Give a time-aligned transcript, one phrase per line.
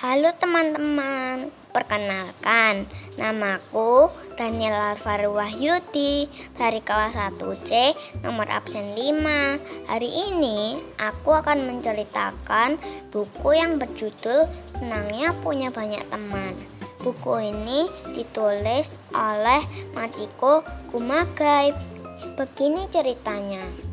[0.00, 2.88] Halo teman-teman, perkenalkan
[3.20, 6.24] namaku Daniel Alvaro Wahyudi
[6.56, 7.92] dari kelas 1C
[8.24, 9.92] nomor absen 5.
[9.92, 12.80] Hari ini aku akan menceritakan
[13.12, 14.48] buku yang berjudul
[14.80, 16.56] Senangnya Punya Banyak Teman.
[17.04, 17.84] Buku ini
[18.16, 19.60] ditulis oleh
[19.92, 21.76] Machiko Kumagai.
[22.40, 23.89] Begini ceritanya.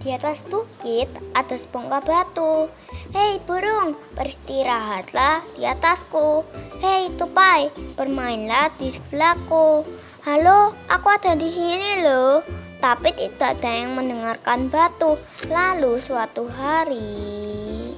[0.00, 2.72] Di atas bukit ada sebongkah batu.
[3.12, 6.40] Hei burung, beristirahatlah di atasku.
[6.80, 7.68] Hei tupai,
[8.00, 9.84] bermainlah di sebelahku.
[10.24, 12.40] Halo, aku ada di sini loh.
[12.80, 15.20] Tapi tidak ada yang mendengarkan batu.
[15.52, 17.92] Lalu suatu hari,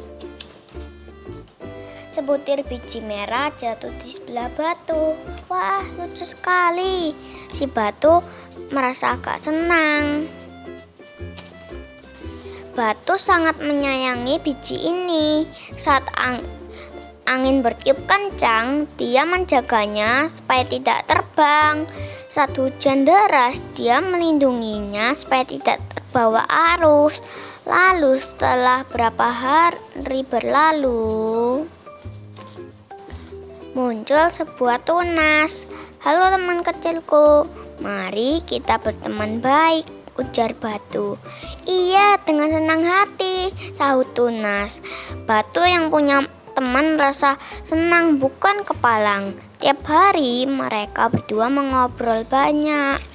[2.11, 5.15] sebutir biji merah jatuh di sebelah batu.
[5.47, 7.15] Wah, lucu sekali.
[7.55, 8.27] Si batu
[8.75, 10.42] merasa agak senang.
[12.73, 15.45] Batu sangat menyayangi biji ini.
[15.77, 16.41] Saat ang
[17.29, 21.85] angin bertiup kencang, dia menjaganya supaya tidak terbang.
[22.33, 26.49] Saat hujan deras, dia melindunginya supaya tidak terbawa
[26.81, 27.21] arus.
[27.69, 31.69] Lalu setelah berapa hari berlalu,
[33.77, 35.69] muncul sebuah tunas.
[36.01, 37.47] Halo teman kecilku,
[37.85, 41.17] mari kita berteman baik ujar batu.
[41.69, 44.83] Iya, dengan senang hati, sahut tunas.
[45.29, 49.33] Batu yang punya teman rasa senang bukan kepalang.
[49.63, 53.12] Tiap hari mereka berdua mengobrol banyak.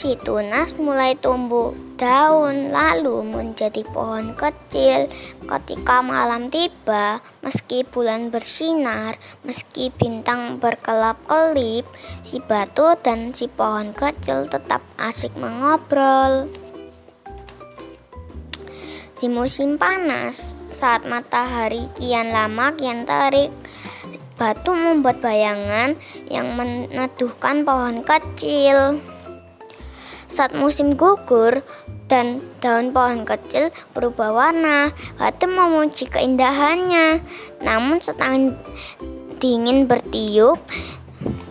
[0.00, 5.12] Si tunas mulai tumbuh daun lalu menjadi pohon kecil.
[5.44, 11.84] Ketika malam tiba, meski bulan bersinar, meski bintang berkelap-kelip,
[12.24, 16.48] si batu dan si pohon kecil tetap asik mengobrol.
[19.20, 23.52] Di musim panas, saat matahari kian lama kian terik,
[24.40, 25.92] batu membuat bayangan
[26.32, 28.96] yang meneduhkan pohon kecil.
[30.30, 31.66] Saat musim gugur
[32.06, 37.18] dan daun pohon kecil berubah warna, Batu memuji keindahannya.
[37.66, 38.54] Namun saat angin
[39.42, 40.62] dingin bertiup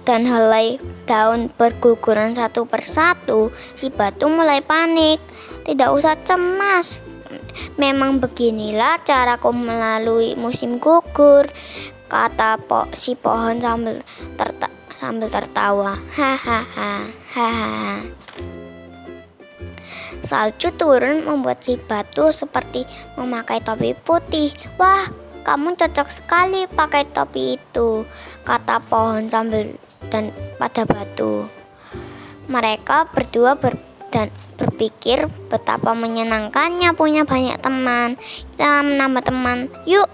[0.08, 5.20] dan helai daun berguguran satu persatu, si batu mulai panik.
[5.68, 6.98] Tidak usah cemas,
[7.78, 11.46] memang beginilah caraku melalui musim gugur,
[12.10, 14.02] kata po si pohon sambil
[14.34, 15.94] terta sambil tertawa.
[16.18, 17.08] Hahaha.
[20.20, 22.84] Salju turun membuat si batu seperti
[23.16, 24.52] memakai topi putih.
[24.76, 25.08] Wah,
[25.48, 28.04] kamu cocok sekali pakai topi itu,
[28.46, 29.74] kata pohon sambil
[30.12, 31.48] dan pada batu.
[32.50, 33.78] Mereka berdua ber,
[34.10, 38.20] dan berpikir betapa menyenangkannya punya banyak teman.
[38.54, 39.58] Kita menambah teman.
[39.88, 40.10] Yuk,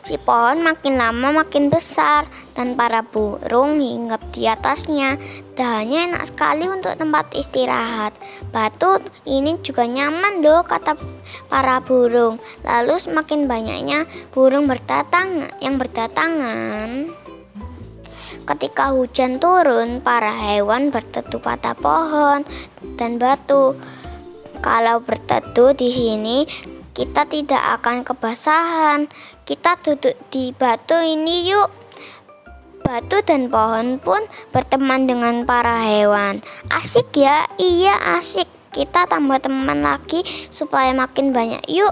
[0.00, 2.24] Si pohon makin lama makin besar
[2.56, 5.20] dan para burung hinggap di atasnya.
[5.54, 8.16] Dahannya enak sekali untuk tempat istirahat.
[8.48, 8.96] Batu
[9.28, 10.96] ini juga nyaman loh kata
[11.52, 12.40] para burung.
[12.64, 17.12] Lalu semakin banyaknya burung berdatang yang berdatangan.
[18.48, 22.42] Ketika hujan turun, para hewan berteduh pada pohon
[22.98, 23.78] dan batu.
[24.58, 26.38] Kalau berteduh di sini,
[26.90, 29.06] kita tidak akan kebasahan.
[29.50, 31.66] Kita duduk di batu ini yuk.
[32.86, 34.22] Batu dan pohon pun
[34.54, 36.38] berteman dengan para hewan.
[36.70, 37.50] Asik ya?
[37.58, 38.46] Iya, asik.
[38.70, 40.22] Kita tambah teman lagi
[40.54, 41.90] supaya makin banyak yuk.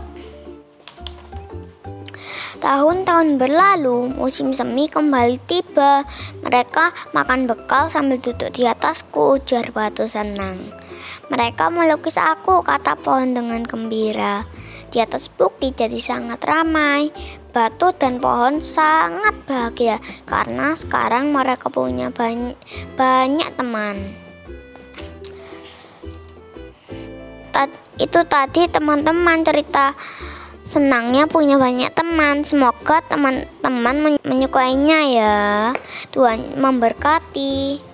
[2.58, 6.02] Tahun-tahun berlalu, musim semi kembali tiba.
[6.42, 10.58] Mereka makan bekal sambil duduk di atasku, ujar batu senang.
[11.30, 14.42] Mereka melukis aku, kata pohon dengan gembira.
[14.90, 17.14] Di atas bukit jadi sangat ramai.
[17.54, 22.58] Batu dan pohon sangat bahagia karena sekarang mereka punya banyak,
[22.98, 23.96] banyak teman.
[27.98, 29.90] Itu tadi teman-teman cerita
[30.68, 32.44] senangnya punya banyak teman.
[32.44, 35.38] Semoga teman-teman menyukainya ya.
[36.12, 37.87] Tuhan memberkati.